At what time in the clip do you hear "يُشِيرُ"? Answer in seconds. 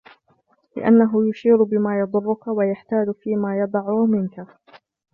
1.29-1.63